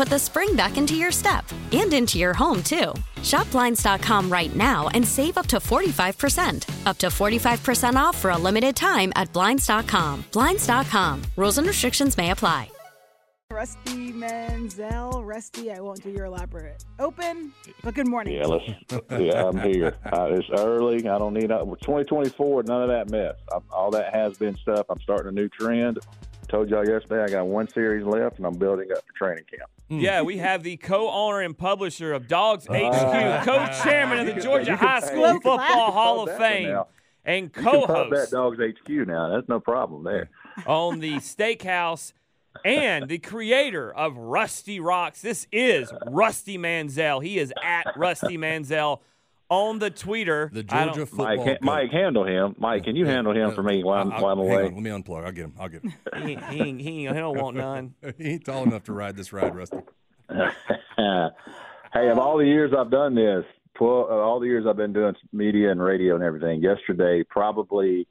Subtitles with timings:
[0.00, 2.94] put the spring back into your step and into your home, too.
[3.22, 6.86] Shop Blinds.com right now and save up to 45%.
[6.86, 10.24] Up to 45% off for a limited time at Blinds.com.
[10.32, 11.22] Blinds.com.
[11.36, 12.70] Rules and restrictions may apply.
[13.52, 15.22] Rusty Mansell.
[15.22, 18.36] Rusty, I won't do your elaborate open, but good morning.
[18.36, 18.64] Yeah, let's,
[19.10, 19.98] yeah, I'm here.
[20.06, 20.98] Uh, it's early.
[21.08, 22.62] I don't need uh, 2024.
[22.62, 23.34] None of that mess.
[23.52, 24.86] I, all that has been stuff.
[24.88, 25.98] I'm starting a new trend.
[26.50, 29.70] Told y'all yesterday I got one series left, and I'm building up for training camp.
[29.88, 30.00] Hmm.
[30.00, 32.72] Yeah, we have the co-owner and publisher of Dawgs ah.
[32.72, 36.82] HQ, co-chairman of the Georgia High School Football Hall of Pump that one Fame,
[37.24, 39.32] and You can pump that Dawgs HQ now.
[39.32, 40.28] That's no problem there.
[40.66, 42.14] on the Steakhouse,
[42.64, 45.22] and the creator of Rusty Rocks.
[45.22, 47.20] This is Rusty Mansell.
[47.20, 49.02] He is at Rusty Mansell
[49.50, 50.48] on the Twitter.
[50.52, 51.26] The Georgia football.
[51.36, 51.58] Mike, coach.
[51.60, 52.54] Mike, handle him.
[52.58, 54.64] Mike, can you handle him for me while I'm, while I'm hang away?
[54.66, 55.24] on, let me unplug.
[55.26, 55.54] I'll get him.
[55.58, 55.92] I'll get him.
[56.14, 57.94] He, he, ain't- he, ain't- he don't want none.
[58.18, 59.78] he ain't tall enough to ride this ride, Rusty.
[60.30, 63.44] hey, of all the years I've done this,
[63.76, 68.06] 12, uh, all the years I've been doing media and radio and everything, yesterday probably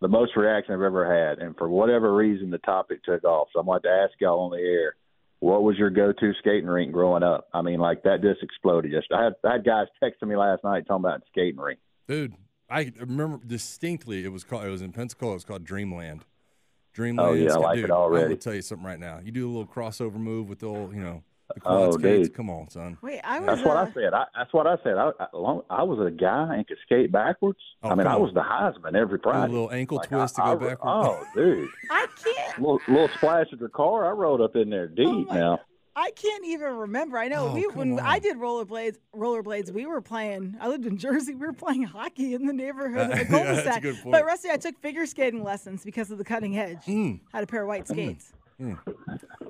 [0.00, 1.38] the most reaction I've ever had.
[1.38, 3.48] And for whatever reason, the topic took off.
[3.52, 4.94] So I'm like to ask y'all on the air,
[5.40, 7.48] what was your go-to skating rink growing up?
[7.54, 8.90] I mean, like that just exploded.
[8.90, 11.78] Just I had, I had guys texting me last night talking about skating rink.
[12.06, 12.34] Dude,
[12.68, 14.24] I remember distinctly.
[14.24, 14.64] It was called.
[14.64, 15.32] It was in Pensacola.
[15.32, 16.24] It was called Dreamland.
[16.24, 17.30] Oh, Dreamland.
[17.30, 18.32] Oh, yeah, I like it already.
[18.32, 19.20] I'm tell you something right now.
[19.22, 21.22] You do a little crossover move with the old, you know,
[21.56, 22.28] the Oh, skates.
[22.28, 22.36] dude.
[22.36, 22.98] Come on, son.
[23.02, 23.46] Wait, I was.
[23.46, 24.14] That's what uh, I said.
[24.14, 24.96] I, that's what I said.
[24.96, 27.58] I, I, long- I was a guy and could skate backwards.
[27.82, 29.52] Oh, I mean, I was the Heisman every Do a Friday.
[29.52, 30.80] little ankle Like, twist I- to go I- backwards.
[30.84, 31.68] Oh, dude.
[31.90, 32.58] I can't.
[32.60, 34.06] little, little splash of the car.
[34.06, 35.60] I rode up in there deep Oh now.
[36.00, 37.18] I can't even remember.
[37.18, 37.98] I know Oh, we when on.
[38.06, 38.98] I did rollerblades.
[39.16, 39.72] Rollerblades.
[39.72, 40.56] We were playing.
[40.60, 41.34] I lived in Jersey.
[41.34, 43.82] We were playing hockey in the neighborhood of the Yeah, that's a cul-de-sac.
[43.82, 44.12] good point.
[44.12, 46.84] But Rusty, I took figure skating lessons because of the cutting edge.
[46.86, 47.18] Mm.
[47.32, 48.32] Had a pair of white skates.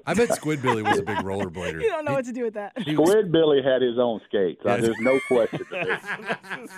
[0.06, 1.80] I bet Squid Billy was a big rollerblader.
[1.82, 2.78] You don't know He- what to do with that.
[2.78, 4.60] he was- Squid Billy had his own skates.
[4.64, 5.58] Uh, There's no question.
[5.60, 6.02] to this.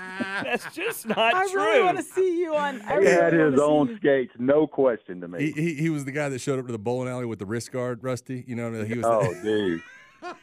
[0.42, 1.60] That's just not I true.
[1.60, 2.80] I really want to see you on.
[2.82, 4.32] I He really had his own skates.
[4.38, 5.50] No question to me.
[5.52, 7.46] he, he, he was the guy that showed up to the bowling alley with the
[7.46, 8.44] wrist guard, Rusty.
[8.46, 9.04] You know, he was.
[9.06, 9.82] oh, dude.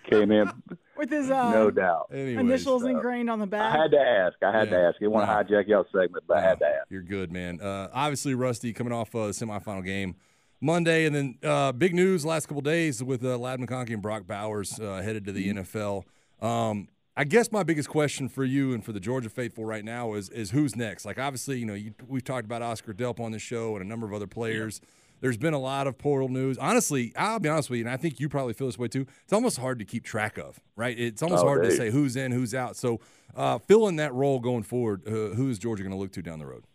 [0.09, 0.49] Came in,
[0.97, 2.07] with his uh, no doubt.
[2.11, 3.75] Anyways, initials uh, ingrained on the back.
[3.77, 4.35] I had to ask.
[4.41, 4.95] I had to ask.
[4.95, 6.87] I didn't want to hijack y'all's segment, but I had to ask.
[6.89, 7.61] You're good, man.
[7.61, 10.15] Uh, obviously, Rusty coming off uh, the semifinal game
[10.59, 14.25] Monday, and then uh, big news last couple days with uh, Ladd McConkey and Brock
[14.27, 16.03] Bowers uh, headed to the NFL.
[16.41, 20.13] Um, I guess my biggest question for you and for the Georgia faithful right now
[20.13, 21.05] is is who's next?
[21.05, 23.87] Like, obviously, you know, you, we've talked about Oscar Delp on the show and a
[23.87, 24.81] number of other players.
[25.19, 26.59] There's been a lot of portal news.
[26.59, 29.07] Honestly, I'll be honest with you, and I think you probably feel this way too.
[29.23, 30.97] It's almost hard to keep track of, right?
[30.97, 32.75] It's almost Oh, hard to say who's in, who's out.
[32.77, 32.99] So,
[33.35, 35.01] uh, fill in that role going forward.
[35.07, 36.65] Uh, who is Georgia going to look to down the road?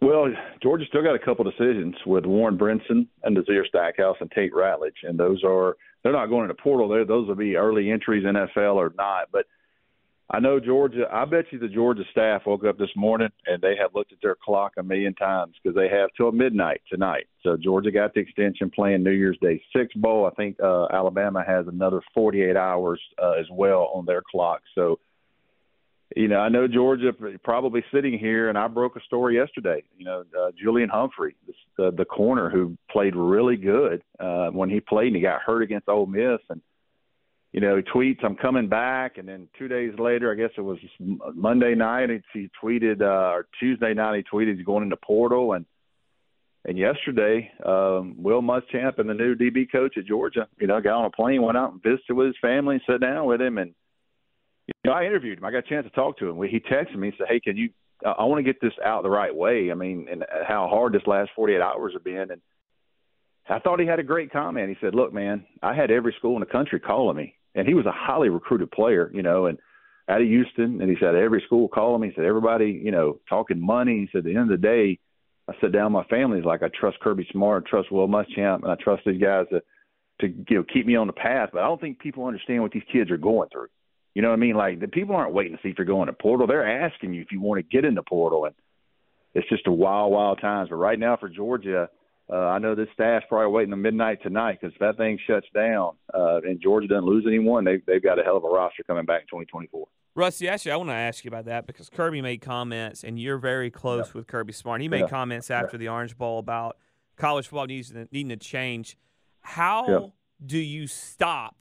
[0.00, 0.26] Well,
[0.62, 5.02] Georgia still got a couple decisions with Warren Brinson and Nazir Stackhouse and Tate Ratledge,
[5.02, 6.88] and those are they're not going into portal.
[6.88, 9.28] There, those will be early entries NFL or not.
[9.32, 9.46] But
[10.30, 11.06] I know Georgia.
[11.10, 14.18] I bet you the Georgia staff woke up this morning and they have looked at
[14.22, 17.26] their clock a million times because they have till midnight tonight.
[17.42, 20.26] So Georgia got the extension playing New Year's Day six bowl.
[20.26, 24.62] I think uh, Alabama has another 48 hours uh, as well on their clock.
[24.74, 24.98] So
[26.14, 27.12] you know, I know Georgia
[27.42, 29.82] probably sitting here, and I broke a story yesterday.
[29.98, 31.34] You know, uh, Julian Humphrey,
[31.76, 35.62] the, the corner who played really good uh, when he played, and he got hurt
[35.62, 36.60] against Ole Miss, and
[37.52, 40.60] you know, he tweets, "I'm coming back," and then two days later, I guess it
[40.60, 40.78] was
[41.34, 45.64] Monday night, he tweeted, uh, or Tuesday night, he tweeted he's going into portal, and
[46.68, 50.98] And yesterday, um, Will Muschamp and the new DB coach at Georgia, you know, got
[50.98, 53.72] on a plane, went out and visited with his family, sat down with him, and
[54.66, 55.44] you know, I interviewed him.
[55.44, 56.42] I got a chance to talk to him.
[56.48, 57.70] He texted me and said, "Hey, can you?
[58.04, 59.70] I want to get this out the right way.
[59.70, 62.40] I mean, and uh, how hard this last 48 hours have been." And
[63.48, 64.68] I thought he had a great comment.
[64.68, 67.74] He said, "Look, man, I had every school in the country calling me, and he
[67.74, 69.58] was a highly recruited player, you know, and
[70.08, 72.08] out of Houston, and he said every school calling me.
[72.08, 74.00] He said everybody, you know, talking money.
[74.00, 74.98] He said at the end of the day."
[75.48, 76.38] I sit down with my family.
[76.38, 79.46] He's like, I trust Kirby Smart, I trust Will Muschamp, and I trust these guys
[79.50, 79.62] to,
[80.20, 81.50] to you know keep me on the path.
[81.52, 83.68] But I don't think people understand what these kids are going through.
[84.16, 84.56] You know what I mean?
[84.56, 86.46] Like the people aren't waiting to see if you're going to portal.
[86.46, 88.54] They're asking you if you want to get in the portal, and
[89.34, 90.70] it's just a wild, wild times.
[90.70, 91.90] But right now for Georgia,
[92.32, 95.46] uh, I know this staff's probably waiting to midnight tonight because if that thing shuts
[95.54, 98.82] down uh, and Georgia doesn't lose anyone, they, they've got a hell of a roster
[98.84, 99.86] coming back in 2024.
[100.14, 103.36] Rusty, actually, I want to ask you about that because Kirby made comments, and you're
[103.36, 104.80] very close with Kirby Smart.
[104.80, 105.08] He made yeah.
[105.08, 105.80] comments after yeah.
[105.80, 106.78] the Orange Bowl about
[107.18, 108.96] college football needs needing to change.
[109.42, 111.56] How do you stop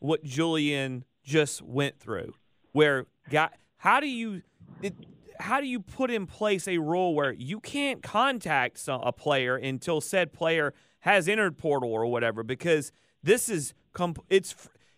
[0.00, 2.34] what Julian just went through?
[2.72, 4.42] Where got how do you
[4.82, 4.94] it,
[5.38, 9.56] how do you put in place a rule where you can't contact some, a player
[9.56, 12.42] until said player has entered portal or whatever?
[12.42, 12.90] Because
[13.22, 14.56] this is comp- it's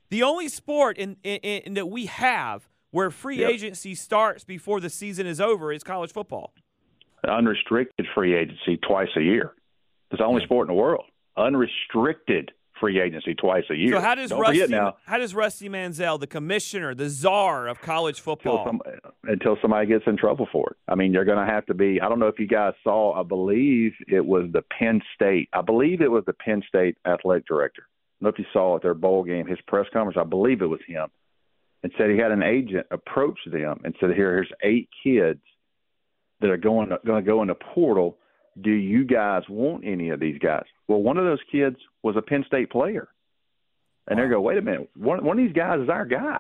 [0.09, 3.50] the only sport in, in, in that we have where free yep.
[3.50, 6.55] agency starts before the season is over is college football.
[7.26, 9.53] Unrestricted free agency twice a year.
[10.11, 11.05] It's the only sport in the world.
[11.37, 13.93] Unrestricted free agency twice a year.
[13.93, 17.81] So how does Don't Rusty now, how does Rusty Mansell, the commissioner, the czar of
[17.81, 20.77] college football, until, some, until somebody gets in trouble for it?
[20.88, 22.00] I mean, you're going to have to be.
[22.00, 23.21] I don't know if you guys saw.
[23.21, 25.49] I believe it was the Penn State.
[25.53, 27.82] I believe it was the Penn State athletic director.
[27.87, 30.19] I don't know if you saw at their bowl game, his press conference.
[30.21, 31.09] I believe it was him
[31.83, 35.41] and said he had an agent approach them and said, "Here, here's eight kids
[36.41, 38.19] that are going to, going to go in the portal.
[38.61, 42.23] Do you guys want any of these guys?" Well, one of those kids was a
[42.23, 43.08] Penn State player,
[44.08, 44.25] and wow.
[44.25, 46.38] they go, "Wait a minute, one one of these guys is our guy."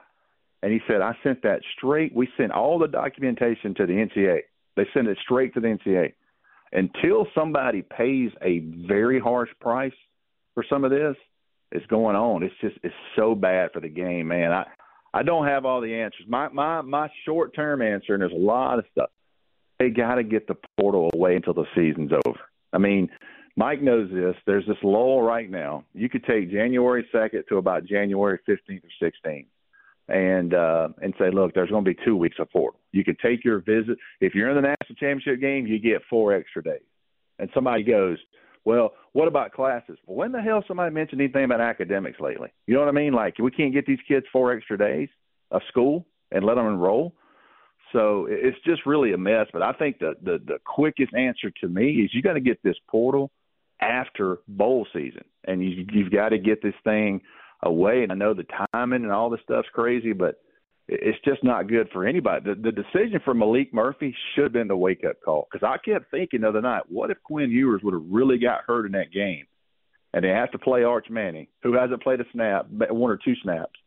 [0.62, 2.14] And he said, "I sent that straight.
[2.14, 4.42] We sent all the documentation to the NCAA.
[4.76, 6.14] They sent it straight to the NCAA.
[6.72, 9.94] Until somebody pays a very harsh price
[10.54, 11.16] for some of this."
[11.72, 12.42] It's going on.
[12.42, 14.50] It's just it's so bad for the game, man.
[14.52, 14.66] I
[15.12, 16.26] I don't have all the answers.
[16.28, 19.10] My my my short term answer, and there's a lot of stuff.
[19.80, 22.38] They got to get the portal away until the season's over.
[22.74, 23.08] I mean,
[23.56, 24.36] Mike knows this.
[24.46, 25.84] There's this lull right now.
[25.94, 29.46] You could take January 2nd to about January 15th or 16th,
[30.08, 32.78] and uh, and say, look, there's going to be two weeks of portal.
[32.92, 33.96] You could take your visit.
[34.20, 36.82] If you're in the national championship game, you get four extra days.
[37.38, 38.18] And somebody goes,
[38.66, 39.96] well, what about classes?
[40.06, 42.52] Well, when the hell somebody mentioned anything about academics lately?
[42.66, 43.14] You know what I mean?
[43.14, 45.08] Like we can't get these kids four extra days
[45.50, 47.14] of school and let them enroll.
[47.92, 49.46] So it's just really a mess.
[49.52, 52.62] But I think the the, the quickest answer to me is you got to get
[52.62, 53.30] this portal
[53.80, 57.20] after bowl season, and you, you've got to get this thing
[57.62, 58.02] away.
[58.02, 60.36] And I know the timing and all this stuff's crazy, but
[60.88, 62.44] it's just not good for anybody.
[62.44, 65.78] The, the decision for Maalik Murphy should have been the wake up call because I
[65.88, 68.92] kept thinking the other night, what if Quinn Ewers would have really got hurt in
[68.92, 69.46] that game,
[70.12, 73.34] and they have to play Arch Manning, who hasn't played a snap, one or two
[73.42, 73.78] snaps,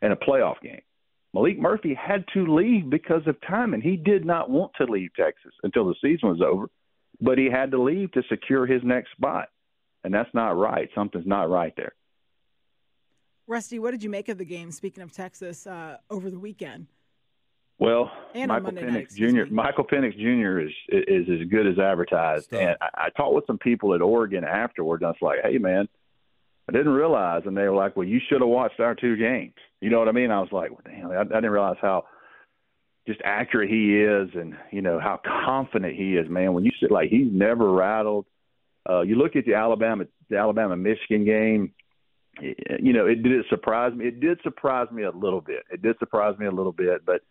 [0.00, 0.80] in a playoff game.
[1.36, 3.82] Maalik Murphy had to leave because of timing.
[3.82, 6.68] He did not want to leave Texas until the season was over,
[7.20, 9.48] but he had to leave to secure his next spot,
[10.02, 10.88] and that's not right.
[10.94, 11.92] Something's not right there.
[13.46, 14.72] Rusty, what did you make of the game?
[14.72, 16.86] Speaking of Texas, uh, over the weekend.
[17.78, 19.44] Well, and Michael Penix night, Jr.
[19.44, 19.50] Me.
[19.50, 20.60] Michael Penix Jr.
[20.60, 22.44] is is as good as advertised.
[22.44, 22.60] Stop.
[22.60, 25.02] And I, I talked with some people at Oregon afterwards.
[25.02, 25.86] And I was like, "Hey, man,
[26.68, 29.52] I didn't realize." And they were like, "Well, you should have watched our two games."
[29.80, 30.30] You know what I mean?
[30.30, 32.04] I was like, well, "Damn, I, I didn't realize how
[33.06, 36.54] just accurate he is, and you know how confident he is, man.
[36.54, 38.26] When you sit like he's never rattled.
[38.88, 41.72] Uh, you look at the Alabama the Alabama Michigan game
[42.40, 44.06] you know, it did surprise me.
[44.06, 45.64] It did surprise me a little bit.
[45.70, 47.22] It did surprise me a little bit, but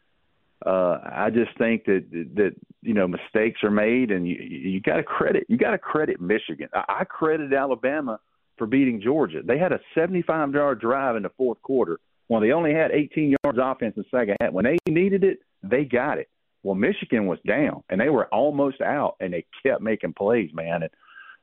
[0.66, 4.98] uh, I just think that that you know mistakes are made, and you you got
[4.98, 6.70] to credit you got to credit Michigan.
[6.74, 8.20] I, I credit Alabama
[8.58, 9.42] for beating Georgia.
[9.44, 12.00] They had a 75 yard drive in the fourth quarter.
[12.28, 14.52] Well, they only had 18 yards offense in the second half.
[14.52, 16.30] When they needed it, they got it.
[16.64, 20.82] Well, Michigan was down, and they were almost out, and they kept making plays, man.
[20.82, 20.92] And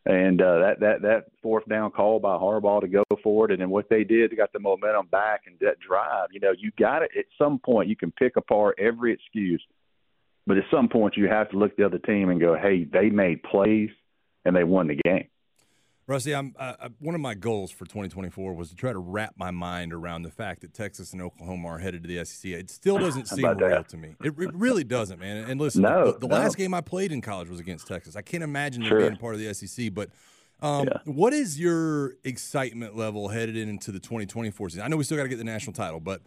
[0.04, 3.60] and uh, that that that fourth down call by Harbaugh to go for it, and
[3.60, 6.30] then what they did, they got the momentum back and that drive.
[6.32, 7.10] You know, you got it.
[7.16, 9.62] At some point, you can pick apart every excuse,
[10.44, 13.10] but at some point, you have to look the other team and go, "Hey, they
[13.10, 13.90] made plays
[14.44, 15.28] and they won the game."
[16.12, 19.32] Rusty, I'm uh, uh one of my goals for 2024 was to try to wrap
[19.36, 22.52] my mind around the fact that Texas and Oklahoma are headed to the SEC.
[22.52, 23.88] It still doesn't seem real that?
[23.88, 24.14] to me.
[24.22, 25.48] It, it, really doesn't, man.
[25.50, 26.34] And listen, no, the, the no.
[26.34, 28.14] last game I played in college was against Texas.
[28.14, 28.98] I can't imagine sure.
[29.00, 30.10] them being part of the SEC, but.
[30.60, 30.98] Um, yeah.
[31.06, 34.84] What is your excitement level headed into the 2024 season?
[34.84, 36.22] I know we still got to get the national title, but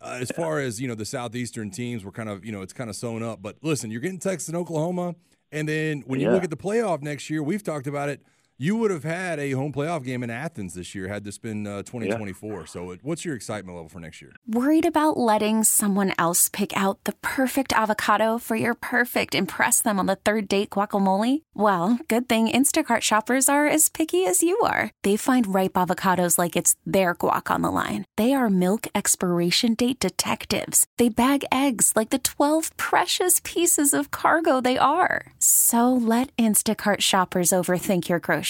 [0.00, 2.72] uh, as far as you know, the southeastern teams were kind of you know it's
[2.72, 3.42] kind of sewn up.
[3.42, 5.16] But listen, you're getting Texas and Oklahoma,
[5.50, 6.34] and then when you yeah.
[6.34, 8.20] look at the playoff next year, we've talked about it
[8.60, 11.66] you would have had a home playoff game in Athens this year had this been
[11.66, 12.52] uh, 2024.
[12.52, 12.64] Yeah.
[12.66, 14.32] So, what's your excitement level for next year?
[14.46, 19.98] Worried about letting someone else pick out the perfect avocado for your perfect impress them
[19.98, 21.40] on the third date guacamole?
[21.54, 24.90] Well, good thing Instacart shoppers are as picky as you are.
[25.04, 28.04] They find ripe avocados like it's their guac on the line.
[28.18, 30.84] They are milk expiration date detectives.
[30.98, 35.32] They bag eggs like the 12 precious pieces of cargo they are.
[35.38, 38.49] So, let Instacart shoppers overthink your groceries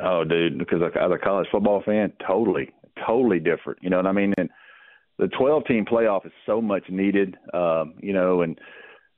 [0.00, 2.70] Oh, dude, because as a college football fan, totally,
[3.06, 3.78] totally different.
[3.82, 4.34] You know what I mean?
[4.38, 4.48] And
[5.18, 8.58] the 12 team playoff is so much needed, um, you know, and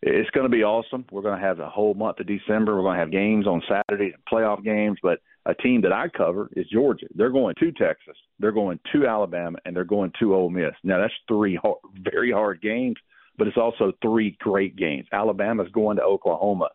[0.03, 1.05] it's going to be awesome.
[1.11, 2.77] We're going to have a whole month of December.
[2.77, 4.99] We're going to have games on Saturday, playoff games.
[5.03, 7.07] But a team that I cover is Georgia.
[7.15, 10.73] They're going to Texas, they're going to Alabama, and they're going to Ole Miss.
[10.83, 12.97] Now that's three hard, very hard games,
[13.39, 15.07] but it's also three great games.
[15.13, 16.69] Alabama's going to Oklahoma.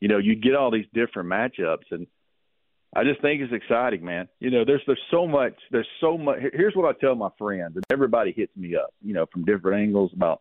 [0.00, 2.06] You know, you get all these different matchups, and
[2.94, 4.28] I just think it's exciting, man.
[4.40, 5.54] You know, there's there's so much.
[5.70, 6.38] There's so much.
[6.52, 8.94] Here's what I tell my friends, and everybody hits me up.
[9.02, 10.40] You know, from different angles about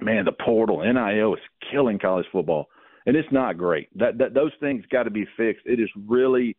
[0.00, 2.68] man, the portal, NIL is killing college football,
[3.06, 3.88] and it's not great.
[3.98, 5.66] That, that those things got to be fixed.
[5.66, 6.56] It is really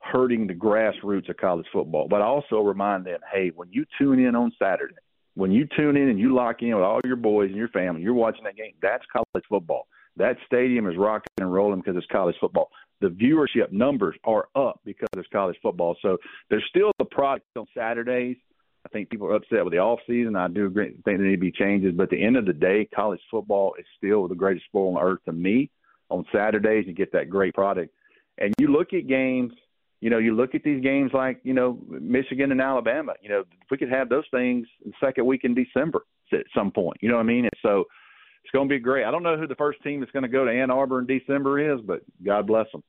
[0.00, 2.06] hurting the grassroots of college football.
[2.08, 4.94] But I also remind them, hey, when you tune in on Saturday,
[5.34, 8.02] when you tune in and you lock in with all your boys and your family,
[8.02, 8.72] you're watching that game.
[8.80, 9.86] That's college football.
[10.16, 12.70] That stadium is rocking and rolling because it's college football.
[13.00, 15.96] The viewership numbers are up because it's college football.
[16.00, 16.16] So
[16.48, 18.36] there's still the product on Saturdays
[18.86, 20.36] I think people are upset with the off season.
[20.36, 22.52] I do agree, think there need to be changes, but at the end of the
[22.52, 25.70] day, college football is still the greatest sport on earth to me.
[26.08, 27.92] On Saturdays, you get that great product,
[28.38, 29.52] and you look at games.
[30.00, 33.14] You know, you look at these games like you know Michigan and Alabama.
[33.20, 36.98] You know, we could have those things the second week in December at some point.
[37.00, 37.44] You know what I mean?
[37.44, 37.86] And so
[38.46, 39.04] it's going to be great.
[39.04, 41.06] I don't know who the first team that's going to go to Ann Arbor in
[41.06, 42.84] December is, but God bless them.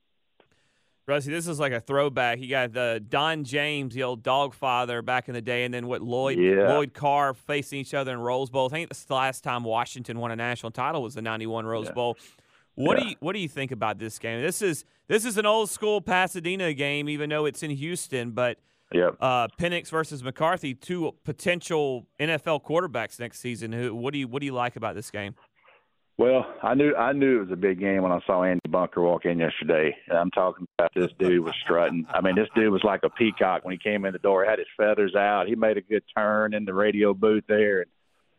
[1.08, 2.38] Rusty, this is like a throwback.
[2.38, 5.88] You got the Don James, the old dog father back in the day, and then
[5.88, 6.68] what Lloyd yeah.
[6.68, 8.66] Lloyd Carr facing each other in Rose Bowl.
[8.66, 11.86] I think that's the last time Washington won a national title was the '91 Rose
[11.86, 11.92] yeah.
[11.92, 12.16] Bowl.
[12.74, 13.02] What yeah.
[13.02, 14.42] do you what do you think about this game?
[14.42, 18.32] This is this is an old school Pasadena game, even though it's in Houston.
[18.32, 18.58] But
[18.92, 19.16] yep.
[19.18, 23.72] uh, Penix versus McCarthy, two potential NFL quarterbacks next season.
[23.72, 25.34] Who what do you what do you like about this game?
[26.18, 29.00] Well, I knew I knew it was a big game when I saw Andy Bunker
[29.00, 29.96] walk in yesterday.
[30.10, 32.06] I'm talking about this dude was strutting.
[32.12, 34.44] I mean, this dude was like a peacock when he came in the door.
[34.44, 35.46] Had his feathers out.
[35.46, 37.82] He made a good turn in the radio booth there.
[37.82, 37.90] And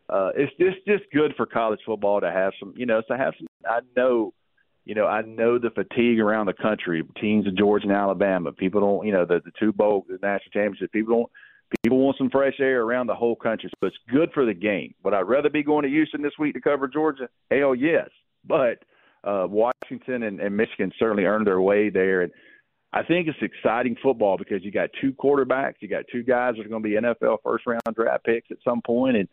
[0.09, 3.33] uh, it's just just good for college football to have some, you know, to have
[3.37, 3.47] some.
[3.65, 4.33] I know,
[4.83, 7.01] you know, I know the fatigue around the country.
[7.21, 8.51] Teams of Georgia and Alabama.
[8.51, 10.91] People don't, you know, the the two bowl the national championship.
[10.91, 11.31] People don't
[11.83, 14.93] People want some fresh air around the whole country, so it's good for the game.
[15.03, 17.29] Would I rather be going to Houston this week to cover Georgia?
[17.51, 18.09] Hell yes.
[18.45, 18.83] But
[19.23, 22.21] uh, Washington and, and Michigan certainly earned their way there.
[22.21, 22.31] And
[22.91, 26.65] I think it's exciting football because you got two quarterbacks, you got two guys that
[26.65, 29.29] are going to be NFL first round draft picks at some point, and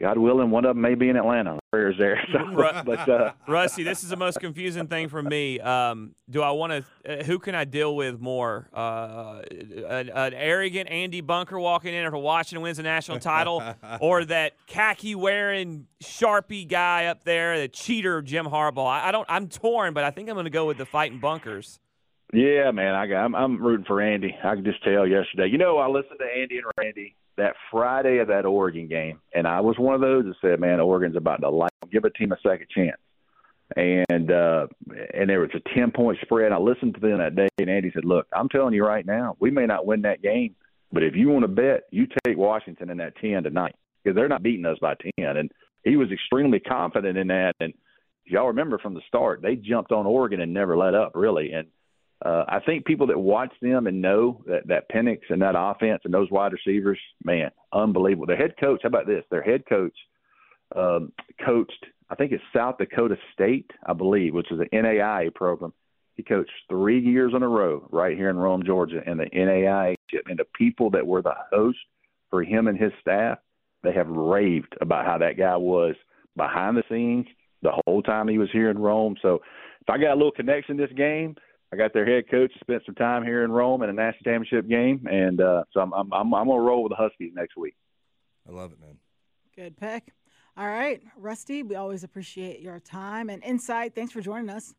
[0.00, 1.58] God willing, one of them may be in Atlanta.
[1.70, 2.18] Prayers there.
[2.32, 5.58] So, but uh, Rusty, this is the most confusing thing for me.
[5.60, 7.20] Um, do I want to?
[7.20, 8.68] Uh, who can I deal with more?
[8.72, 13.62] Uh, an, an, arrogant Andy Bunker walking in after Washington wins the national title,
[14.00, 18.86] or that khaki wearing sharpie guy up there, the cheater Jim Harbaugh?
[18.86, 19.26] I, I don't.
[19.28, 21.80] I'm torn, but I think I'm going to go with the fighting Bunkers.
[22.32, 24.36] Yeah, man, I got, I'm, I'm rooting for Andy.
[24.44, 25.48] I can just tell yesterday.
[25.50, 29.46] You know, I listened to Andy and Randy that Friday of that Oregon game, and
[29.46, 32.32] I was one of those that said, "Man, Oregon's about to like give a team
[32.32, 33.00] a second chance."
[33.76, 34.66] And uh,
[35.14, 36.52] and there was a ten point spread.
[36.52, 39.36] I listened to them that day, and Andy said, "Look, I'm telling you right now,
[39.40, 40.54] we may not win that game,
[40.92, 44.28] but if you want to bet, you take Washington in that ten tonight because they're
[44.28, 45.50] not beating us by ten." And
[45.84, 47.54] he was extremely confident in that.
[47.60, 47.72] And
[48.24, 51.52] y'all remember from the start, they jumped on Oregon and never let up, really.
[51.52, 51.68] And
[52.24, 56.02] uh, I think people that watch them and know that that Penix and that offense
[56.04, 58.26] and those wide receivers, man, unbelievable.
[58.26, 59.24] Their head coach, how about this?
[59.30, 59.96] Their head coach
[60.76, 61.12] um,
[61.44, 65.72] coached, I think it's South Dakota State, I believe, which is an NAIA program.
[66.14, 69.94] He coached three years in a row right here in Rome, Georgia, in the NAIA.
[70.26, 71.78] And the people that were the host
[72.28, 73.38] for him and his staff,
[73.82, 75.94] they have raved about how that guy was
[76.36, 77.26] behind the scenes
[77.62, 79.16] the whole time he was here in Rome.
[79.22, 79.36] So
[79.80, 81.36] if I got a little connection this game–
[81.72, 82.52] I got their head coach.
[82.60, 85.92] Spent some time here in Rome in a national championship game, and uh, so I'm
[85.92, 87.74] I'm I'm, I'm going to roll with the Huskies next week.
[88.48, 88.96] I love it, man.
[89.54, 90.12] Good pick.
[90.56, 93.94] All right, Rusty, we always appreciate your time and insight.
[93.94, 94.74] Thanks for joining us.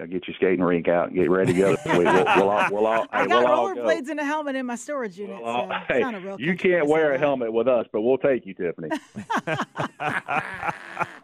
[0.00, 1.76] I'll get your skating rink out and get ready to go.
[1.86, 4.76] we'll, we'll, all, we'll all, I hey, got we'll rollerblades and a helmet in my
[4.76, 5.36] storage unit.
[5.42, 8.54] We'll all, so hey, you can't wear a helmet with us, but we'll take you,
[8.54, 8.88] Tiffany.
[9.46, 9.56] oh,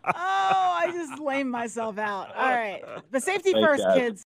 [0.05, 2.35] I just lamed myself out.
[2.37, 2.83] All right.
[3.11, 3.99] But safety Thanks, first, guys.
[3.99, 4.25] kids.